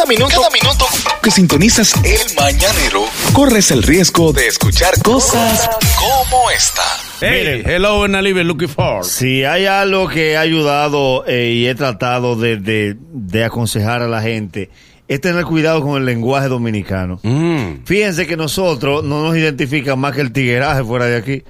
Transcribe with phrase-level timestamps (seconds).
[0.00, 0.86] Cada minuto, cada minuto
[1.22, 3.04] que sintonizas el mañanero,
[3.34, 5.68] corres el riesgo de escuchar cosas
[5.98, 6.80] como esta.
[7.20, 9.04] Hey, hello, and I looking for.
[9.04, 14.08] Si hay algo que ha ayudado eh, y he tratado de, de, de aconsejar a
[14.08, 14.70] la gente,
[15.06, 17.20] es tener cuidado con el lenguaje dominicano.
[17.22, 17.84] Mm.
[17.84, 21.42] Fíjense que nosotros no nos identifican más que el tigueraje fuera de aquí.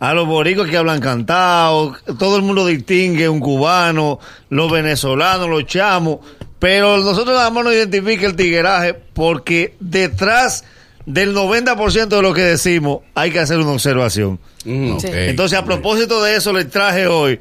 [0.00, 4.18] A los boricos que hablan cantado, todo el mundo distingue un cubano,
[4.48, 6.20] los venezolanos, los chamos,
[6.58, 10.64] pero nosotros nada más nos identifica el tigueraje porque detrás
[11.04, 14.38] del 90% de lo que decimos hay que hacer una observación.
[14.64, 14.96] Mm.
[15.04, 17.40] Entonces, a propósito de eso, les traje hoy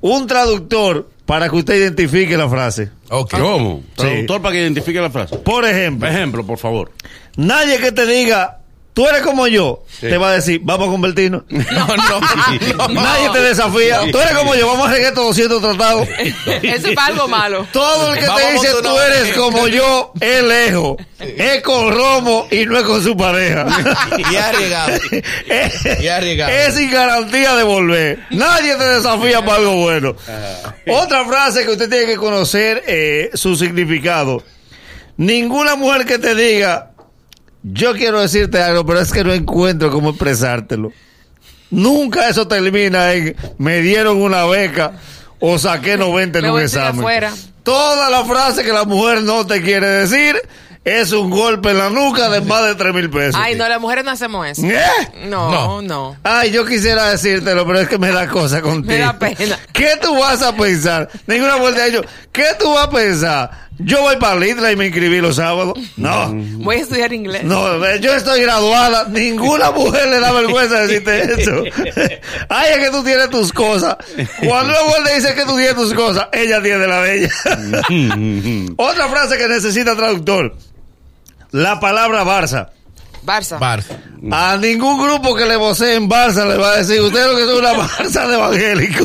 [0.00, 2.90] un traductor para que usted identifique la frase.
[3.08, 3.38] Ok.
[3.38, 3.82] ¿Cómo?
[3.94, 5.36] Traductor para que identifique la frase.
[5.38, 6.90] Por ejemplo, Ejemplo, por favor.
[7.36, 8.58] nadie que te diga,
[8.94, 11.42] tú eres como yo, te va a decir, vamos a convertirnos.
[11.50, 12.88] No, no.
[13.02, 16.08] Nadie te desafía, tú eres como yo, vamos a regar estos 200 tratados.
[16.62, 17.66] Eso es para algo malo.
[17.72, 19.04] Todo el que Vamos te dice, tú nombre".
[19.06, 20.96] eres como yo, es lejos.
[21.18, 23.64] Es con Romo y no es con su pareja.
[24.18, 24.30] Y es,
[26.02, 26.52] Y ha llegado.
[26.52, 28.18] es sin garantía de volver.
[28.30, 30.16] Nadie te desafía para algo bueno.
[30.88, 34.42] Otra frase que usted tiene que conocer eh, su significado.
[35.16, 36.90] Ninguna mujer que te diga,
[37.62, 40.92] yo quiero decirte algo, pero es que no encuentro cómo expresártelo.
[41.70, 44.92] Nunca eso termina en me dieron una beca
[45.40, 47.00] o saqué 90 en un a examen.
[47.00, 47.32] afuera.
[47.62, 50.36] Toda la frase que la mujer no te quiere decir
[50.84, 53.40] es un golpe en la nuca de más de 3 mil pesos.
[53.42, 54.66] Ay, no, las mujeres no hacemos eso.
[54.66, 54.80] ¿Eh?
[55.28, 56.16] No, no.
[56.24, 58.92] Ay, yo quisiera decírtelo, pero es que me da cosa contigo.
[58.92, 59.58] Me da pena.
[59.72, 61.08] ¿Qué tú vas a pensar?
[61.28, 62.06] Ninguna vuelta de ellos.
[62.32, 63.68] ¿Qué tú vas a pensar?
[63.84, 65.74] Yo voy para Litra y me inscribí los sábados.
[65.96, 66.32] No.
[66.34, 67.44] Voy a estudiar inglés.
[67.44, 69.06] No, yo estoy graduada.
[69.08, 71.64] Ninguna mujer le da vergüenza decirte eso.
[72.48, 73.96] Ay, es que tú tienes tus cosas.
[74.46, 77.30] Cuando una mujer le dice que tú tienes tus cosas, ella tiene la de ella.
[78.76, 80.54] Otra frase que necesita traductor.
[81.50, 82.70] La palabra Barça.
[83.24, 83.58] Barça.
[83.58, 83.96] Barça.
[84.30, 87.42] A ningún grupo que le vocee en Barça le va a decir, usted lo que
[87.42, 89.04] es una Barça de evangélico.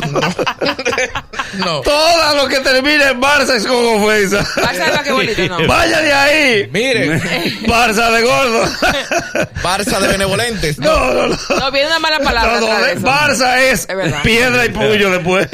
[1.58, 1.80] No.
[1.82, 4.44] Todo lo que termine en Barça es con ofensa.
[4.56, 5.66] Barça que bonito, no.
[5.66, 6.68] Vaya de ahí.
[6.72, 7.20] Miren,
[7.66, 8.62] Barça de gordo.
[9.62, 10.78] Barça de benevolentes.
[10.78, 10.88] No.
[10.98, 11.36] No, no, no.
[11.58, 12.60] No, viene una mala palabra.
[12.60, 13.06] No, no, atrás de de- eso.
[13.06, 13.88] Barça es,
[14.22, 15.48] piedra y puño después.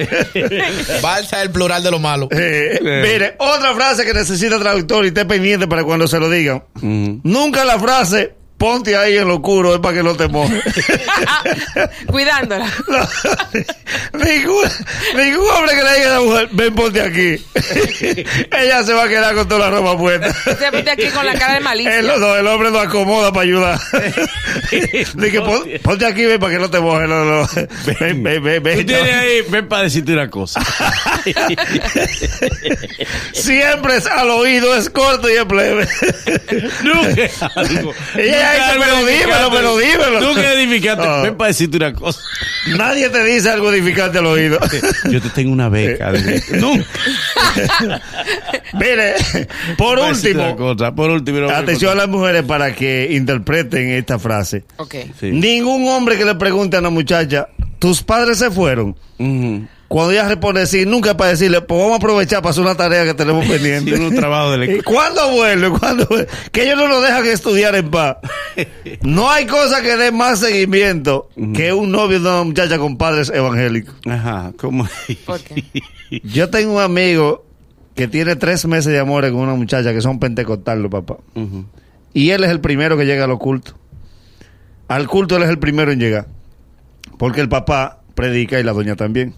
[1.03, 2.29] Barça es el plural de lo malo.
[2.31, 6.63] Eh, mire, otra frase que necesita traductor y esté pendiente para cuando se lo digan.
[6.83, 10.63] Nunca la frase ponte ahí en lo oscuro es para que no te mojes.
[12.07, 12.67] Cuidándola.
[12.89, 13.09] No,
[14.25, 14.65] ningún,
[15.17, 17.45] ningún hombre que le diga a la mujer, ven ponte aquí.
[18.53, 20.33] Ella se va a quedar con toda la ropa puesta.
[20.57, 21.99] Se mete aquí con la cara de malicia.
[21.99, 23.81] El, no, el hombre lo acomoda para ayudar.
[25.15, 27.09] Dije, pon- ponte aquí, ven para que no te mojes.
[27.09, 27.49] No, no.
[28.01, 28.87] Ven, ven, ven, ven.
[28.87, 30.61] Tú ahí, ven para decirte una cosa.
[33.33, 35.89] Siempre es al oído, es corto y es plebe.
[36.83, 37.93] Nunca algo.
[38.17, 38.44] Ella
[38.79, 40.21] pero dímelo, pero dímelo.
[40.21, 41.23] Tú que edificaste, Ah.
[41.23, 42.21] ven para decirte una cosa.
[42.77, 44.59] Nadie te dice algo edificante al oído.
[45.11, 46.13] Yo te tengo una beca.
[46.53, 46.87] Nunca.
[48.73, 49.15] Mire,
[49.77, 51.41] por último, cosa, por último.
[51.41, 54.65] no, atención a las mujeres para que interpreten esta frase.
[54.77, 54.95] Ok.
[55.21, 55.31] Sí.
[55.31, 57.49] Ningún hombre que le pregunte a una muchacha,
[57.85, 58.97] ¿tus padres se fueron?
[59.89, 62.75] Cuando ella responde sí, nunca es para decirle, pues vamos a aprovechar para hacer una
[62.77, 63.95] tarea que tenemos pendiente.
[63.95, 64.85] Sí, un trabajo de la ¿Y escuela.
[65.13, 65.71] ¿Cuándo vuelve?
[65.79, 66.27] ¿Cuándo vuelve?
[66.51, 68.17] Que ellos no nos dejan estudiar en paz.
[69.03, 73.29] No hay cosa que dé más seguimiento que un novio de una muchacha con padres
[73.29, 73.95] evangélicos.
[74.09, 74.89] Ajá, ¿cómo?
[75.27, 75.63] ¿Por qué?
[76.23, 77.45] Yo tengo un amigo
[77.95, 81.19] que tiene tres meses de amor con una muchacha que son pentecostales, papá.
[81.35, 81.67] Ujú.
[82.15, 83.75] Y él es el primero que llega a los cultos.
[84.89, 86.29] Al culto él es el primero en llegar.
[87.19, 89.35] Porque el papá predica y la doña también.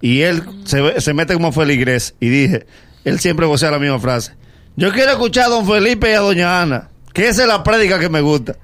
[0.00, 2.66] Y él se, se mete como feligres y dije,
[3.04, 4.34] él siempre vocea la misma frase.
[4.76, 7.98] Yo quiero escuchar a don Felipe y a doña Ana, que esa es la prédica
[7.98, 8.56] que me gusta.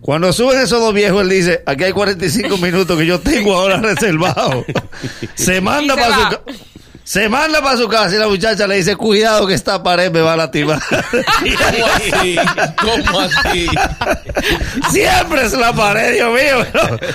[0.00, 3.76] Cuando suben esos dos viejos, él dice, aquí hay 45 minutos que yo tengo ahora
[3.82, 4.64] reservado.
[5.34, 6.30] se manda se para su va.
[6.30, 6.42] ca-
[7.08, 10.20] se manda para su casa y la muchacha le dice, cuidado que esta pared me
[10.20, 10.78] va a lastimar.
[10.90, 12.36] ¿Cómo así?
[12.76, 13.66] ¿Cómo así?
[14.90, 16.66] Siempre es la pared, Dios mío.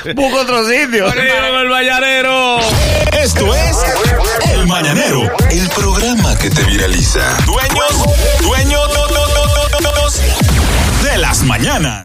[0.04, 1.08] pero Busco otro sitio.
[1.08, 2.58] ¡Arriba el vallanero!
[3.22, 3.78] Esto es
[4.52, 7.38] El Mañanero, el programa que te viraliza.
[7.46, 7.83] Dueño